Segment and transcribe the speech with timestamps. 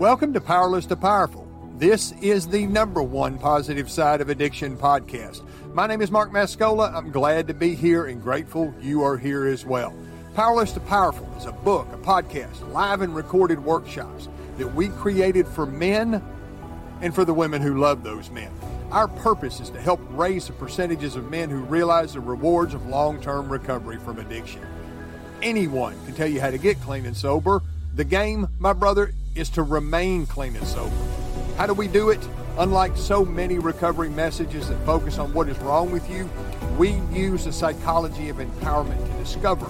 [0.00, 1.46] Welcome to Powerless to Powerful.
[1.76, 5.46] This is the number one positive side of addiction podcast.
[5.74, 6.90] My name is Mark Mascola.
[6.94, 9.94] I'm glad to be here and grateful you are here as well.
[10.34, 15.46] Powerless to Powerful is a book, a podcast, live and recorded workshops that we created
[15.46, 16.24] for men
[17.02, 18.50] and for the women who love those men.
[18.92, 22.86] Our purpose is to help raise the percentages of men who realize the rewards of
[22.86, 24.62] long term recovery from addiction.
[25.42, 27.60] Anyone can tell you how to get clean and sober.
[27.96, 30.94] The game, my brother, is to remain clean and sober.
[31.56, 32.20] How do we do it?
[32.58, 36.28] Unlike so many recovery messages that focus on what is wrong with you,
[36.76, 39.66] we use the psychology of empowerment to discover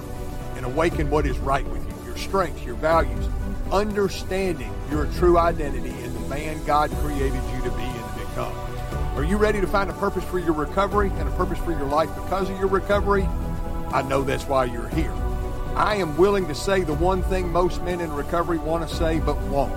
[0.57, 3.29] and awaken what is right with you, your strengths, your values,
[3.71, 8.53] understanding your true identity and the man God created you to be and to become.
[9.17, 11.85] Are you ready to find a purpose for your recovery and a purpose for your
[11.85, 13.29] life because of your recovery?
[13.93, 15.13] I know that's why you're here.
[15.75, 19.21] I am willing to say the one thing most men in recovery want to say
[19.21, 19.73] but won't.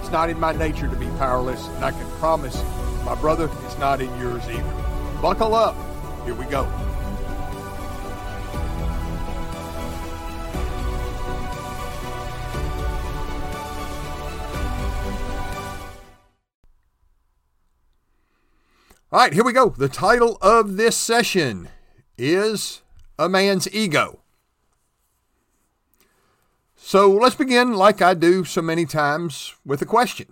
[0.00, 2.62] It's not in my nature to be powerless, and I can promise
[3.04, 5.20] my brother it's not in yours either.
[5.20, 5.76] Buckle up.
[6.24, 6.70] Here we go.
[19.12, 19.68] All right, here we go.
[19.68, 21.68] The title of this session
[22.16, 22.80] is
[23.18, 24.21] A Man's Ego.
[26.84, 30.26] So let's begin, like I do so many times, with a question.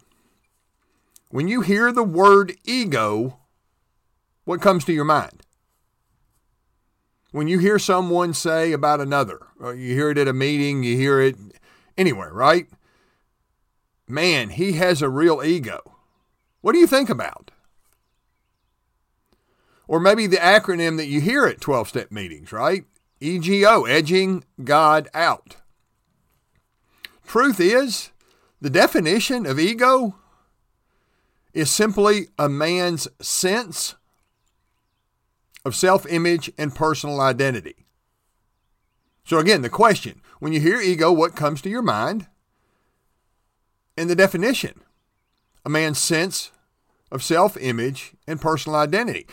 [1.31, 3.39] When you hear the word ego,
[4.45, 5.43] what comes to your mind?
[7.31, 10.97] When you hear someone say about another, or you hear it at a meeting, you
[10.97, 11.37] hear it
[11.97, 12.67] anywhere, right?
[14.09, 15.97] Man, he has a real ego.
[16.63, 17.53] What do you think about?
[19.87, 22.85] Or maybe the acronym that you hear at 12 step meetings, right?
[23.21, 25.57] EGO, edging God out.
[27.31, 28.11] Truth is,
[28.61, 30.17] the definition of ego
[31.55, 33.95] is simply a man's sense
[35.65, 37.87] of self image and personal identity.
[39.25, 42.27] So, again, the question when you hear ego, what comes to your mind?
[43.97, 44.81] And the definition
[45.65, 46.51] a man's sense
[47.13, 49.29] of self image and personal identity.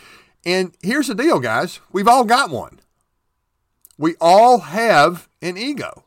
[0.46, 2.80] And here's the deal, guys we've all got one.
[3.97, 6.03] We all have an ego.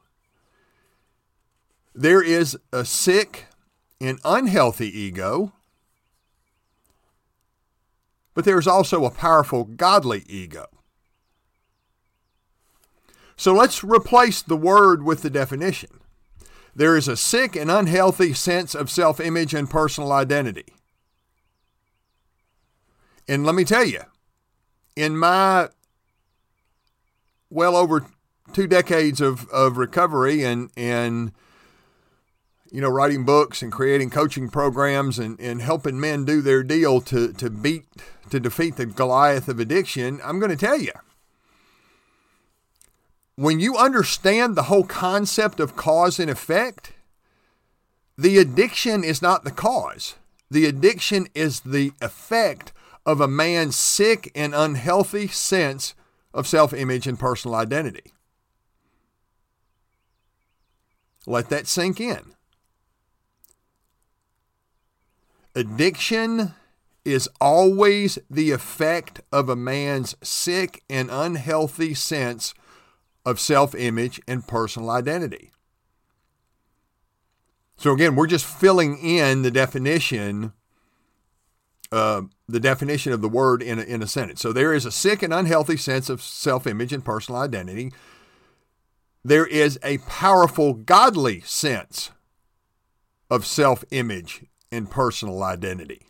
[2.01, 3.45] There is a sick
[4.01, 5.53] and unhealthy ego,
[8.33, 10.69] but there's also a powerful godly ego.
[13.37, 16.01] So let's replace the word with the definition.
[16.75, 20.73] There is a sick and unhealthy sense of self image and personal identity.
[23.29, 24.05] And let me tell you,
[24.97, 25.69] in my
[27.51, 28.07] well over
[28.55, 31.33] two decades of, of recovery and and
[32.71, 37.01] you know writing books and creating coaching programs and, and helping men do their deal
[37.03, 37.85] to to beat
[38.31, 40.93] to defeat the Goliath of addiction, I'm going to tell you
[43.41, 46.93] when you understand the whole concept of cause and effect,
[48.19, 50.17] the addiction is not the cause.
[50.51, 52.75] The addiction is the effect
[53.07, 55.95] of a man's sick and unhealthy sense
[56.35, 58.13] of self image and personal identity.
[61.27, 62.35] Let that sink in.
[65.55, 66.55] Addiction
[67.05, 72.55] is always the effect of a man's sick and unhealthy sense
[73.25, 75.51] of self image and personal identity.
[77.77, 80.53] So, again, we're just filling in the definition
[81.93, 84.41] uh, the definition of the word in a, in a sentence.
[84.41, 87.93] So there is a sick and unhealthy sense of self image and personal identity.
[89.25, 92.11] There is a powerful godly sense
[93.29, 96.07] of self image and personal identity.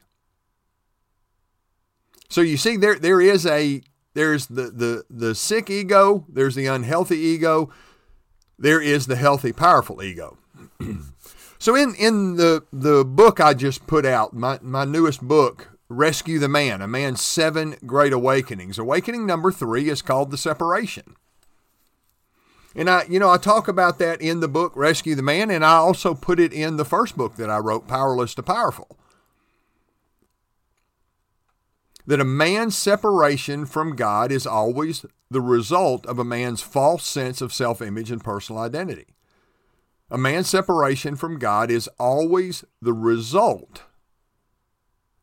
[2.29, 3.83] So you see there there is a
[4.15, 7.71] there's the, the the sick ego, there's the unhealthy ego,
[8.59, 10.39] there is the healthy powerful ego.
[11.59, 16.39] so in in the the book I just put out, my my newest book, Rescue
[16.39, 18.79] the Man, a man's seven great awakenings.
[18.79, 21.17] Awakening number three is called the separation.
[22.75, 25.65] And I, you know, I talk about that in the book Rescue the Man, and
[25.65, 28.97] I also put it in the first book that I wrote, Powerless to Powerful.
[32.07, 37.41] That a man's separation from God is always the result of a man's false sense
[37.41, 39.15] of self image and personal identity.
[40.11, 43.83] A man's separation from God is always the result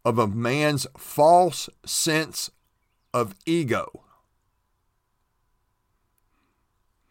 [0.05, 2.49] of a man's false sense
[3.13, 4.05] of ego.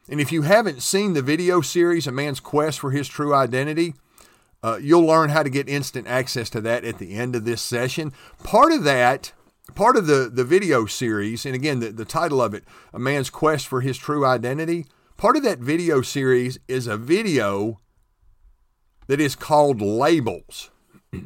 [0.09, 3.95] And if you haven't seen the video series, A Man's Quest for His True Identity,
[4.63, 7.63] Uh, you'll learn how to get instant access to that at the end of this
[7.63, 8.13] session.
[8.43, 9.33] Part of that,
[9.77, 13.31] part of the, the video series, and again, the, the title of it, A Man's
[13.31, 14.87] Quest for His True Identity,
[15.17, 17.81] part of that video series is a video
[19.07, 20.71] that is called Labels.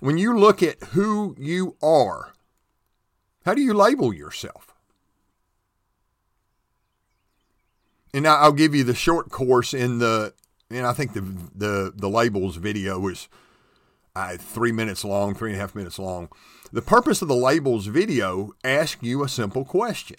[0.00, 2.34] when you look at who you are,
[3.44, 4.75] how do you label yourself?
[8.16, 10.32] And I'll give you the short course in the,
[10.70, 11.20] and I think the
[11.54, 13.28] the the labels video was
[14.14, 16.30] uh, three minutes long, three and a half minutes long.
[16.72, 20.16] The purpose of the labels video asks you a simple question.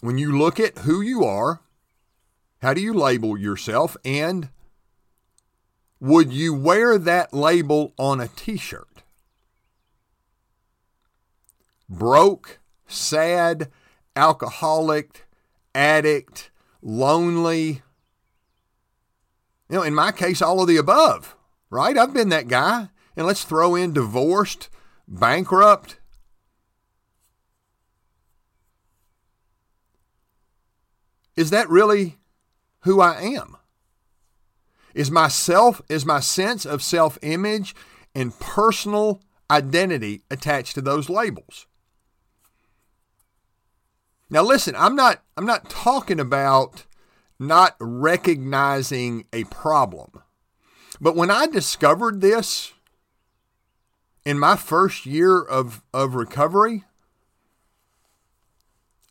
[0.00, 1.60] When you look at who you are,
[2.62, 4.48] how do you label yourself, and
[6.00, 9.02] would you wear that label on a t shirt?
[11.90, 13.70] Broke, sad,
[14.16, 15.26] alcoholic,
[15.74, 16.50] addict,
[16.82, 17.82] lonely.
[19.68, 21.36] You know, in my case, all of the above,
[21.70, 21.96] right?
[21.96, 22.88] I've been that guy.
[23.16, 24.68] And let's throw in divorced,
[25.06, 26.00] bankrupt.
[31.36, 32.18] Is that really
[32.80, 33.56] who I am?
[34.94, 37.74] Is my self, is my sense of self image
[38.14, 39.20] and personal
[39.50, 41.66] identity attached to those labels?
[44.34, 46.86] Now listen, I'm not I'm not talking about
[47.38, 50.24] not recognizing a problem.
[51.00, 52.72] But when I discovered this
[54.24, 56.82] in my first year of, of recovery,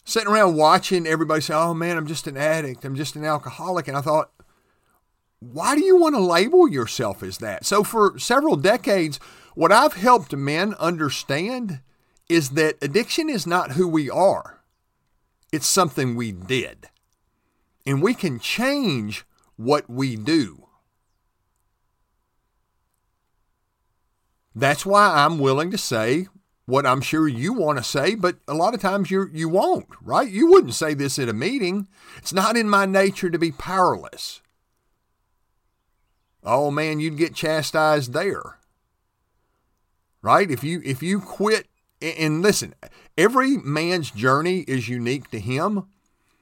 [0.04, 3.88] sitting around watching everybody say, Oh man, I'm just an addict, I'm just an alcoholic.
[3.88, 4.30] And I thought,
[5.40, 7.66] why do you want to label yourself as that?
[7.66, 9.22] So, for several decades,
[9.56, 11.80] what I've helped men understand
[12.28, 14.63] is that addiction is not who we are.
[15.54, 16.90] It's something we did.
[17.86, 19.24] And we can change
[19.56, 20.68] what we do.
[24.56, 26.28] That's why I'm willing to say
[26.66, 29.90] what I'm sure you want to say, but a lot of times you you won't,
[30.02, 30.28] right?
[30.28, 31.88] You wouldn't say this at a meeting.
[32.18, 34.42] It's not in my nature to be powerless.
[36.44, 38.58] Oh man, you'd get chastised there.
[40.24, 40.50] Right?
[40.50, 41.68] If you if you quit
[42.02, 42.74] and listen,
[43.18, 45.86] every man's journey is unique to him.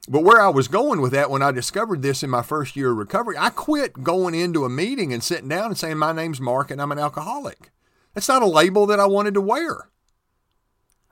[0.08, 2.90] But where I was going with that when I discovered this in my first year
[2.90, 6.40] of recovery, I quit going into a meeting and sitting down and saying, My name's
[6.40, 7.70] Mark and I'm an alcoholic.
[8.14, 9.88] That's not a label that I wanted to wear.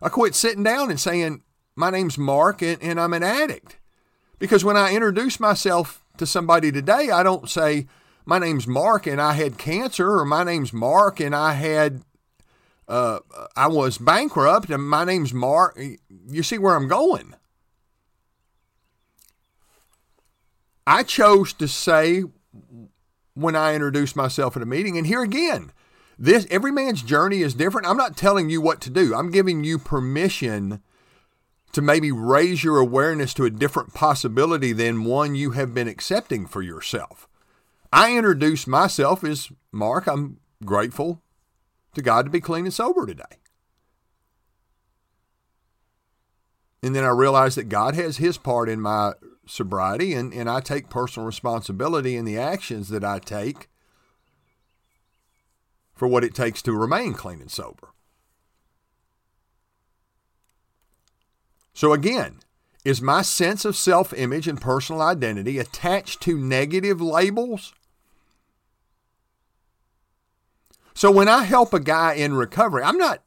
[0.02, 1.42] I quit sitting down and saying,
[1.76, 3.78] My name's Mark and, and I'm an addict.
[4.40, 7.86] Because when I introduce myself to somebody today, I don't say,
[8.24, 12.02] My name's Mark and I had cancer, or My name's Mark and I had
[12.90, 13.20] uh,
[13.56, 15.78] I was bankrupt and my name's Mark.
[16.28, 17.34] You see where I'm going.
[20.86, 22.24] I chose to say
[23.34, 25.72] when I introduced myself at a meeting, and here again,
[26.18, 27.86] this every man's journey is different.
[27.86, 29.14] I'm not telling you what to do.
[29.14, 30.82] I'm giving you permission
[31.72, 36.44] to maybe raise your awareness to a different possibility than one you have been accepting
[36.44, 37.28] for yourself.
[37.92, 40.08] I introduced myself as Mark.
[40.08, 41.22] I'm grateful
[41.94, 43.40] to God to be clean and sober today.
[46.82, 49.12] And then I realize that God has his part in my
[49.46, 53.68] sobriety, and, and I take personal responsibility in the actions that I take
[55.94, 57.88] for what it takes to remain clean and sober.
[61.74, 62.38] So, again,
[62.84, 67.74] is my sense of self image and personal identity attached to negative labels
[71.00, 73.22] So when I help a guy in recovery, I'm not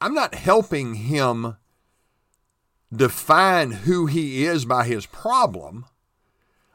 [0.00, 1.54] I'm not helping him
[2.92, 5.84] define who he is by his problem.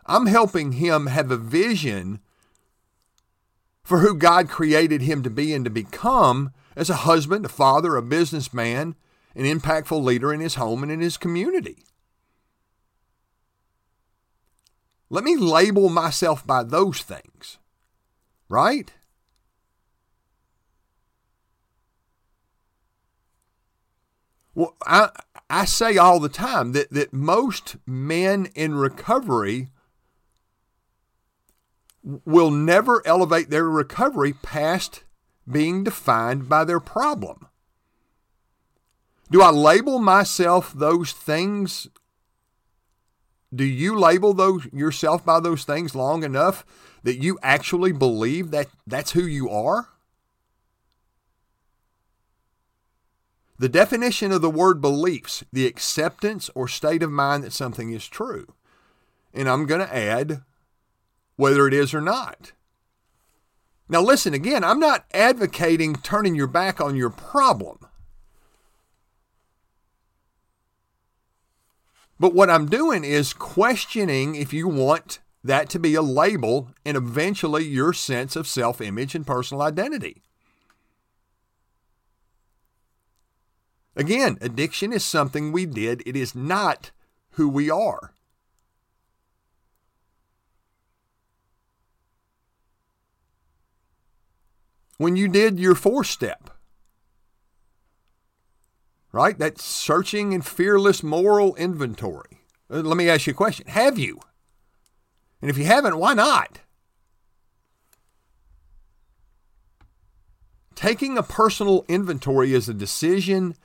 [0.06, 2.22] I'm helping him have a vision
[3.84, 7.98] for who God created him to be and to become as a husband, a father,
[7.98, 8.96] a businessman,
[9.36, 11.84] an impactful leader in his home and in his community.
[15.10, 17.58] Let me label myself by those things,
[18.48, 18.94] right?
[24.56, 25.10] Well, I,
[25.50, 29.68] I say all the time that, that most men in recovery
[32.04, 35.04] will never elevate their recovery past
[35.50, 37.48] being defined by their problem.
[39.30, 41.88] Do I label myself those things?
[43.54, 46.66] Do you label those yourself by those things long enough
[47.04, 49.90] that you actually believe that that's who you are?
[53.58, 58.08] The definition of the word beliefs, the acceptance or state of mind that something is
[58.08, 58.54] true.
[59.34, 60.42] and I'm going to add
[61.36, 62.54] whether it is or not.
[63.88, 67.80] Now, listen again, I'm not advocating turning your back on your problem.
[72.20, 76.98] But what I'm doing is questioning if you want that to be a label and
[76.98, 80.24] eventually your sense of self image and personal identity.
[83.96, 86.92] Again, addiction is something we did, it is not
[87.32, 88.12] who we are.
[94.98, 96.50] When you did your four step,
[99.12, 99.38] right?
[99.40, 102.42] That searching and fearless moral inventory.
[102.70, 104.20] Uh, let me ask you a question Have you?
[105.42, 106.60] And if you haven't, why not?
[110.76, 113.56] Taking a personal inventory is a decision,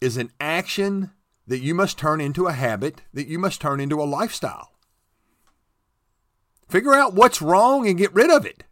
[0.00, 1.10] is an action
[1.46, 4.72] that you must turn into a habit, that you must turn into a lifestyle.
[6.68, 8.64] Figure out what's wrong and get rid of it.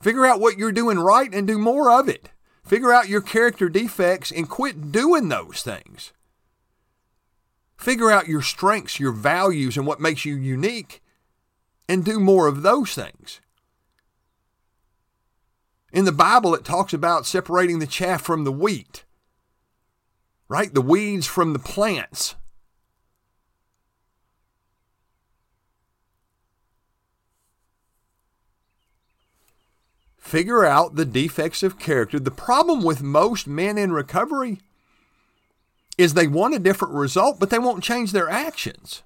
[0.00, 2.30] Figure out what you're doing right and do more of it.
[2.64, 6.12] Figure out your character defects and quit doing those things.
[7.76, 11.02] Figure out your strengths, your values, and what makes you unique,
[11.88, 13.40] and do more of those things.
[15.92, 19.04] In the Bible, it talks about separating the chaff from the wheat,
[20.48, 20.72] right?
[20.72, 22.36] The weeds from the plants.
[30.34, 32.18] figure out the defects of character.
[32.18, 34.58] The problem with most men in recovery
[35.96, 39.04] is they want a different result, but they won't change their actions.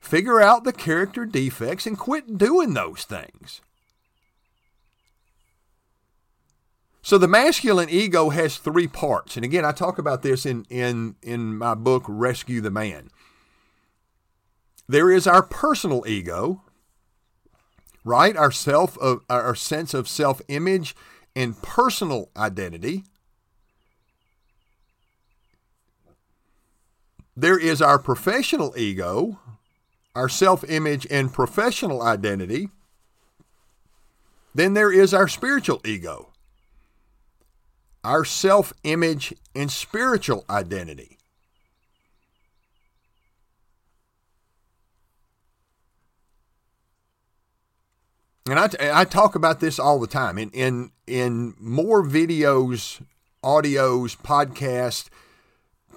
[0.00, 3.62] Figure out the character defects and quit doing those things.
[7.06, 9.36] So the masculine ego has three parts.
[9.36, 13.10] And again, I talk about this in, in, in my book, Rescue the Man.
[14.88, 16.62] There is our personal ego,
[18.02, 18.36] right?
[18.36, 20.96] Our self of our sense of self-image
[21.36, 23.04] and personal identity.
[27.36, 29.38] There is our professional ego,
[30.16, 32.70] our self-image and professional identity.
[34.56, 36.32] Then there is our spiritual ego,
[38.06, 41.18] our self-image and spiritual identity.
[48.48, 53.02] and I, I talk about this all the time in, in, in more videos,
[53.42, 55.08] audios, podcasts,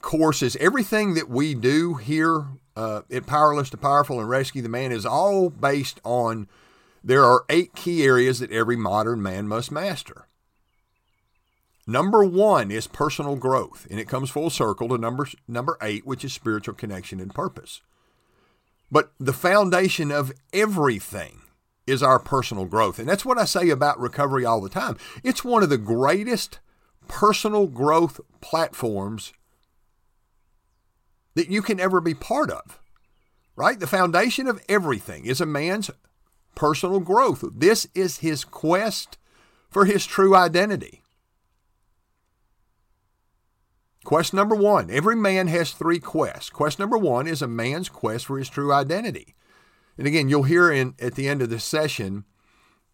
[0.01, 4.91] courses, everything that we do here uh, at Powerless to Powerful and Rescue the Man
[4.91, 6.47] is all based on
[7.03, 10.25] there are eight key areas that every modern man must master.
[11.89, 16.23] Number one is personal growth, and it comes full circle to number, number eight, which
[16.23, 17.81] is spiritual connection and purpose.
[18.91, 21.41] But the foundation of everything
[21.87, 22.99] is our personal growth.
[22.99, 24.97] And that's what I say about recovery all the time.
[25.23, 26.59] It's one of the greatest
[27.07, 29.33] personal growth platforms
[31.33, 32.79] that you can ever be part of.
[33.55, 33.79] Right?
[33.79, 35.89] The foundation of everything is a man's
[36.53, 37.43] personal growth.
[37.51, 39.17] This is his quest
[39.71, 41.01] for his true identity.
[44.09, 46.49] Quest number one every man has three quests.
[46.49, 49.35] Quest number one is a man's quest for his true identity.
[49.99, 52.23] And again, you'll hear in at the end of the session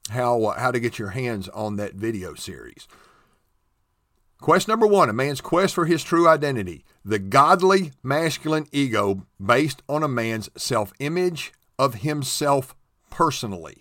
[0.09, 2.85] how uh, how to get your hands on that video series.
[4.41, 9.83] Quest number one: a man's quest for his true identity, the godly masculine ego based
[9.87, 12.75] on a man's self-image of himself
[13.09, 13.77] personally.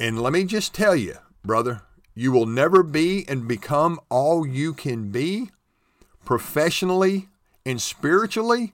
[0.00, 1.82] And let me just tell you, brother,
[2.14, 5.50] you will never be and become all you can be
[6.24, 7.28] professionally
[7.66, 8.72] and spiritually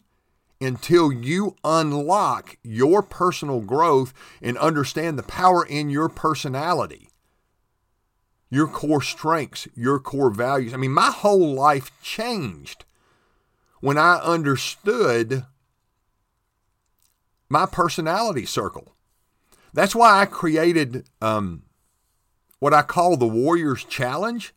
[0.61, 7.09] until you unlock your personal growth and understand the power in your personality,
[8.51, 10.75] your core strengths, your core values.
[10.75, 12.85] I mean, my whole life changed
[13.81, 15.45] when I understood
[17.49, 18.95] my personality circle.
[19.73, 21.63] That's why I created um,
[22.61, 24.55] what I call the Warrior's Challenge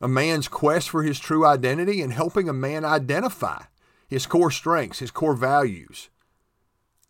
[0.00, 3.64] a man's quest for his true identity and helping a man identify
[4.08, 6.08] his core strengths, his core values,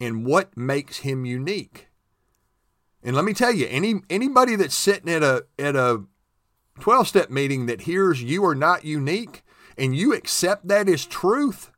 [0.00, 1.88] and what makes him unique.
[3.02, 6.04] And let me tell you, any anybody that's sitting at a at a
[6.80, 9.42] 12 step meeting that hears you are not unique
[9.78, 11.70] and you accept that as truth,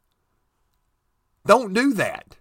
[1.47, 2.39] don't do that.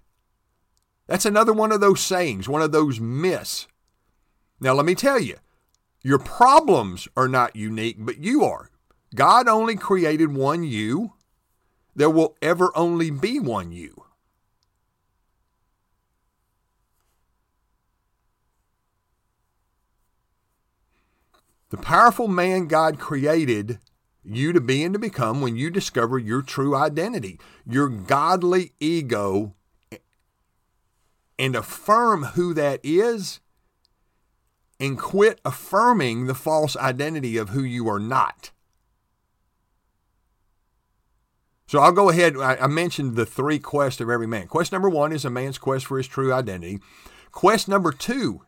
[1.07, 3.67] That's another one of those sayings, one of those myths.
[4.59, 5.35] Now, let me tell you,
[6.03, 8.71] Your problems are not unique, but you are.
[9.13, 11.13] God only created one you.
[11.95, 14.05] There will ever only be one you.
[21.69, 23.79] The powerful man God created
[24.23, 29.55] you to be and to become when you discover your true identity, your godly ego,
[31.37, 33.39] and affirm who that is
[34.81, 38.49] and quit affirming the false identity of who you are not.
[41.67, 42.35] So I'll go ahead.
[42.35, 44.47] I mentioned the three quests of every man.
[44.47, 46.79] Quest number one is a man's quest for his true identity.
[47.31, 48.41] Quest number two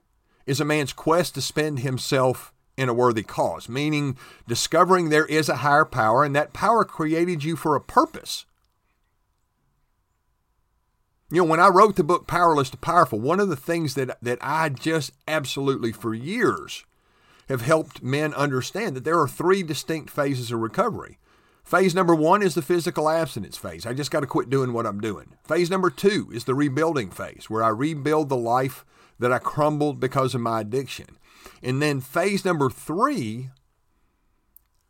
[0.48, 5.48] is a man's quest to spend himself in a worthy cause, meaning discovering there is
[5.48, 8.46] a higher power and that power created you for a purpose.
[11.34, 14.20] You know, when I wrote the book Powerless to Powerful, one of the things that,
[14.22, 16.86] that I just absolutely for years
[17.50, 21.18] have helped men understand that there are three distinct phases of recovery.
[21.64, 23.84] Phase number one is the physical abstinence phase.
[23.84, 25.34] I just got to quit doing what I'm doing.
[25.44, 28.86] Phase number two is the rebuilding phase, where I rebuild the life
[29.18, 31.18] that I crumbled because of my addiction.
[31.64, 33.50] And then phase number three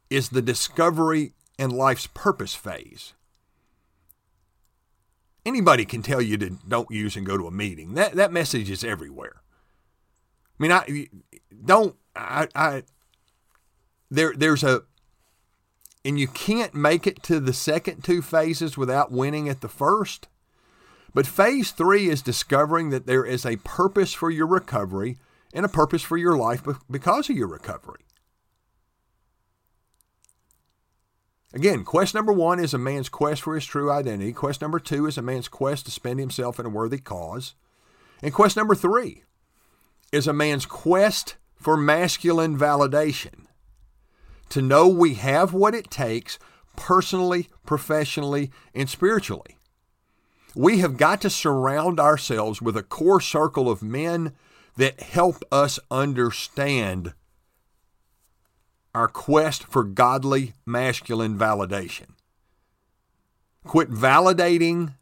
[0.10, 3.14] is the discovery and life's purpose phase.
[5.46, 7.96] Anybody can tell you to don't use and go to a meeting.
[7.96, 9.42] That that message is everywhere.
[10.60, 11.08] I mean, I
[11.66, 11.96] don't.
[12.16, 12.84] I, I
[14.10, 14.84] there there's a
[16.06, 20.28] and you can't make it to the second two phases without winning at the first.
[21.14, 25.18] But phase three is discovering that there is a purpose for your recovery
[25.54, 28.02] and a purpose for your life because of your recovery.
[31.53, 34.33] Again, quest number one is a man's quest for his true identity.
[34.33, 37.53] Quest number two is a man's quest to spend himself in a worthy cause.
[38.24, 39.24] And quest number three
[40.12, 43.46] is a man's quest for masculine validation.
[44.50, 46.39] To know we have what it takes
[46.75, 49.57] personally, professionally, and spiritually.
[50.55, 54.33] We have got to surround ourselves with a core circle of men
[54.77, 57.13] that help us understand
[58.94, 62.16] our quest for godly masculine validation.
[63.64, 64.96] Quit validating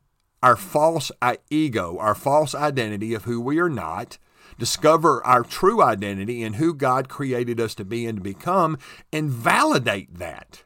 [0.44, 1.12] our false
[1.50, 4.18] ego, our false identity of who we are not.
[4.58, 8.78] Discover our true identity and who God created us to be and to become,
[9.12, 10.64] and validate that.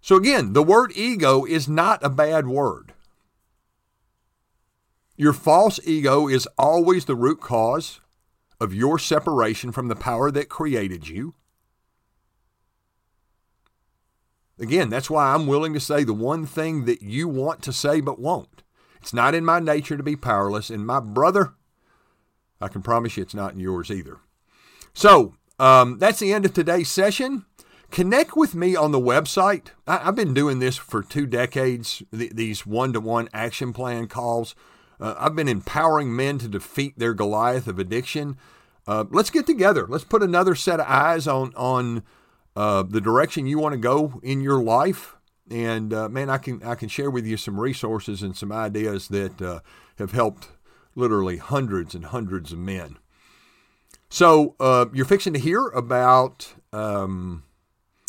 [0.00, 2.92] So, again, the word ego is not a bad word.
[5.20, 8.00] Your false ego is always the root cause
[8.58, 11.34] of your separation from the power that created you.
[14.58, 18.00] Again, that's why I'm willing to say the one thing that you want to say
[18.00, 18.62] but won't.
[19.02, 21.52] It's not in my nature to be powerless, and my brother,
[22.58, 24.20] I can promise you it's not in yours either.
[24.94, 27.44] So, um, that's the end of today's session.
[27.90, 29.66] Connect with me on the website.
[29.86, 34.08] I, have been doing this for two decades, th- these one to one action plan
[34.08, 34.54] calls.
[35.00, 38.36] Uh, I've been empowering men to defeat their Goliath of addiction.
[38.86, 39.86] Uh, let's get together.
[39.88, 42.02] Let's put another set of eyes on on
[42.56, 45.16] uh, the direction you want to go in your life.
[45.50, 49.08] And uh, man, I can I can share with you some resources and some ideas
[49.08, 49.60] that uh,
[49.98, 50.48] have helped
[50.94, 52.98] literally hundreds and hundreds of men.
[54.08, 57.44] So uh, you're fixing to hear about um,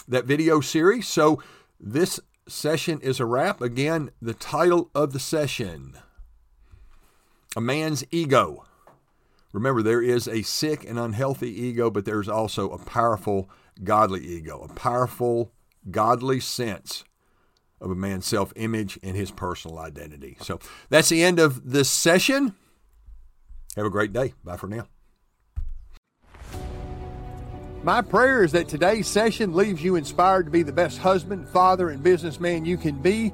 [0.08, 1.08] that video series.
[1.08, 1.42] So
[1.80, 3.62] this session is a wrap.
[3.62, 5.96] Again, the title of the session
[7.56, 8.66] a man's ego.
[9.54, 13.50] Remember, there is a sick and unhealthy ego, but there's also a powerful,
[13.84, 15.52] godly ego, a powerful,
[15.90, 17.04] godly sense
[17.82, 20.38] of a man's self image and his personal identity.
[20.42, 20.60] So
[20.90, 22.56] that's the end of this session.
[23.76, 24.34] Have a great day.
[24.44, 24.88] Bye for now.
[27.84, 31.90] My prayer is that today's session leaves you inspired to be the best husband, father,
[31.90, 33.34] and businessman you can be